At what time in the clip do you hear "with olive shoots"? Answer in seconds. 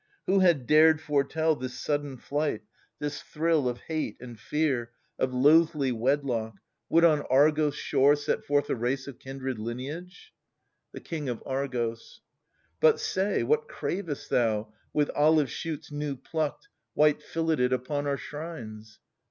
14.91-15.91